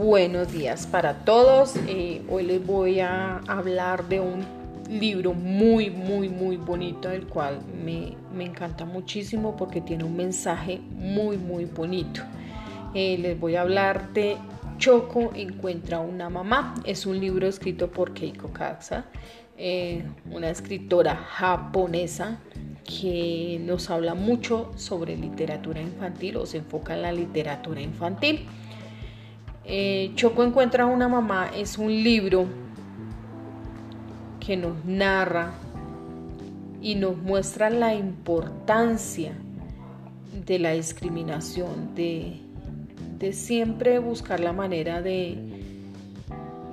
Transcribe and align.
buenos 0.00 0.50
días 0.50 0.86
para 0.86 1.26
todos. 1.26 1.74
Eh, 1.86 2.22
hoy 2.30 2.44
les 2.44 2.64
voy 2.64 3.00
a 3.00 3.36
hablar 3.46 4.08
de 4.08 4.18
un 4.18 4.46
libro 4.88 5.34
muy, 5.34 5.90
muy, 5.90 6.30
muy 6.30 6.56
bonito, 6.56 7.10
el 7.10 7.26
cual 7.26 7.60
me, 7.84 8.16
encanta 8.42 8.86
muchísimo 8.86 9.54
porque 9.58 9.82
tiene 9.82 10.04
un 10.04 10.16
mensaje 10.16 10.80
muy, 10.92 11.36
muy 11.36 11.66
bonito. 11.66 12.22
Eh, 12.94 13.18
les 13.18 13.38
voy 13.38 13.56
a 13.56 13.60
hablar 13.60 14.14
de 14.14 14.38
Choco 14.78 15.32
encuentra 15.34 16.00
una 16.00 16.30
mamá. 16.30 16.74
Es 16.86 17.04
un 17.04 17.20
libro 17.20 17.46
escrito 17.46 17.90
por 17.90 18.14
Keiko 18.14 18.54
Katsa, 18.54 19.04
eh, 19.58 20.02
una 20.30 20.48
escritora 20.48 21.14
japonesa 21.14 22.40
que 22.84 23.60
nos 23.62 23.90
habla 23.90 24.14
mucho 24.14 24.72
sobre 24.76 25.14
literatura 25.18 25.82
infantil 25.82 26.38
o 26.38 26.46
se 26.46 26.56
enfoca 26.56 26.94
en 26.94 27.02
la 27.02 27.12
literatura 27.12 27.82
infantil. 27.82 28.46
Eh, 29.72 30.10
Choco 30.16 30.42
encuentra 30.42 30.82
a 30.82 30.86
una 30.88 31.08
mamá 31.08 31.48
es 31.56 31.78
un 31.78 31.92
libro 32.02 32.46
que 34.44 34.56
nos 34.56 34.84
narra 34.84 35.52
y 36.82 36.96
nos 36.96 37.16
muestra 37.16 37.70
la 37.70 37.94
importancia 37.94 39.32
de 40.44 40.58
la 40.58 40.72
discriminación, 40.72 41.94
de, 41.94 42.40
de 43.20 43.32
siempre 43.32 44.00
buscar 44.00 44.40
la 44.40 44.52
manera 44.52 45.02
de, 45.02 45.59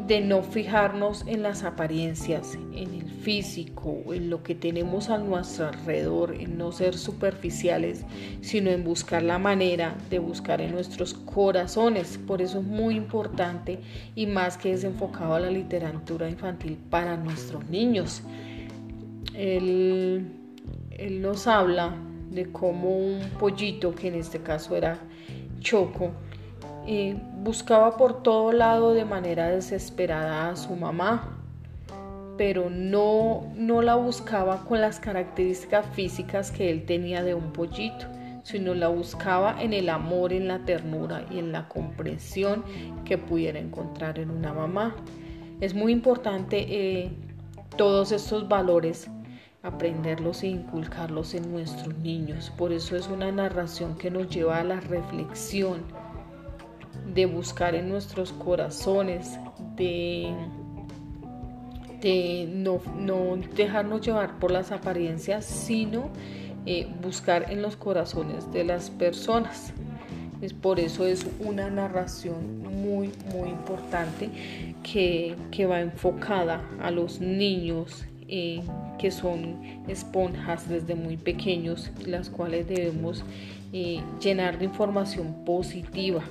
de 0.07 0.21
no 0.21 0.41
fijarnos 0.41 1.25
en 1.27 1.43
las 1.43 1.63
apariencias, 1.63 2.57
en 2.73 2.93
el 2.93 3.09
físico, 3.09 4.13
en 4.13 4.29
lo 4.29 4.41
que 4.41 4.55
tenemos 4.55 5.09
a 5.09 5.17
nuestro 5.17 5.67
alrededor, 5.67 6.33
en 6.33 6.57
no 6.57 6.71
ser 6.71 6.97
superficiales, 6.97 8.05
sino 8.41 8.69
en 8.69 8.85
buscar 8.85 9.21
la 9.21 9.37
manera 9.37 9.97
de 10.09 10.19
buscar 10.19 10.61
en 10.61 10.71
nuestros 10.71 11.13
corazones. 11.13 12.17
Por 12.25 12.41
eso 12.41 12.59
es 12.59 12.65
muy 12.65 12.95
importante 12.95 13.79
y 14.15 14.27
más 14.27 14.57
que 14.57 14.71
es 14.71 14.85
enfocado 14.85 15.35
a 15.35 15.39
la 15.41 15.51
literatura 15.51 16.29
infantil 16.29 16.77
para 16.89 17.17
nuestros 17.17 17.69
niños. 17.69 18.23
Él, 19.33 20.25
él 20.91 21.21
nos 21.21 21.47
habla 21.47 21.95
de 22.31 22.49
cómo 22.51 22.97
un 22.97 23.19
pollito, 23.39 23.93
que 23.93 24.07
en 24.07 24.15
este 24.15 24.39
caso 24.39 24.75
era 24.77 24.99
Choco, 25.59 26.11
buscaba 27.43 27.97
por 27.97 28.23
todo 28.23 28.51
lado 28.53 28.93
de 28.93 29.03
manera 29.03 29.49
desesperada 29.49 30.49
a 30.49 30.55
su 30.55 30.75
mamá, 30.75 31.37
pero 32.37 32.69
no, 32.69 33.51
no 33.55 33.81
la 33.81 33.95
buscaba 33.95 34.63
con 34.65 34.79
las 34.79 34.99
características 34.99 35.85
físicas 35.87 36.51
que 36.51 36.69
él 36.69 36.85
tenía 36.85 37.23
de 37.23 37.33
un 37.33 37.51
pollito, 37.51 38.05
sino 38.43 38.73
la 38.73 38.87
buscaba 38.87 39.61
en 39.61 39.73
el 39.73 39.89
amor, 39.89 40.31
en 40.31 40.47
la 40.47 40.59
ternura 40.59 41.25
y 41.29 41.39
en 41.39 41.51
la 41.51 41.67
comprensión 41.67 42.63
que 43.03 43.17
pudiera 43.17 43.59
encontrar 43.59 44.19
en 44.19 44.29
una 44.31 44.53
mamá. 44.53 44.95
Es 45.59 45.73
muy 45.73 45.91
importante 45.91 46.65
eh, 46.69 47.11
todos 47.75 48.13
estos 48.13 48.47
valores 48.47 49.09
aprenderlos 49.63 50.43
e 50.43 50.47
inculcarlos 50.47 51.33
en 51.33 51.51
nuestros 51.51 51.97
niños. 51.97 52.51
Por 52.57 52.71
eso 52.71 52.95
es 52.95 53.07
una 53.07 53.31
narración 53.31 53.97
que 53.97 54.09
nos 54.09 54.29
lleva 54.29 54.59
a 54.59 54.63
la 54.63 54.79
reflexión 54.79 55.83
de 57.13 57.25
buscar 57.25 57.75
en 57.75 57.89
nuestros 57.89 58.31
corazones, 58.33 59.39
de, 59.75 60.33
de 62.01 62.47
no, 62.51 62.79
dejarnos 63.55 64.01
llevar 64.01 64.39
por 64.39 64.51
las 64.51 64.71
apariencias, 64.71 65.45
sino 65.45 66.09
eh, 66.65 66.87
buscar 67.01 67.51
en 67.51 67.61
los 67.61 67.75
corazones 67.75 68.51
de 68.51 68.63
las 68.63 68.89
personas. 68.89 69.73
Es 70.41 70.53
por 70.53 70.79
eso 70.79 71.05
es 71.05 71.25
una 71.39 71.69
narración 71.69 72.61
muy, 72.61 73.11
muy 73.33 73.49
importante 73.49 74.29
que, 74.83 75.35
va 75.65 75.81
enfocada 75.81 76.61
a 76.79 76.91
los 76.91 77.19
niños 77.19 78.05
eh, 78.27 78.61
que 78.99 79.09
son 79.09 79.83
esponjas 79.87 80.69
desde 80.69 80.93
muy 80.93 81.17
pequeños, 81.17 81.89
las 82.05 82.29
cuales 82.29 82.67
debemos 82.67 83.23
eh, 83.73 83.99
llenar 84.21 84.59
de 84.59 84.65
información 84.65 85.43
positiva 85.43 86.21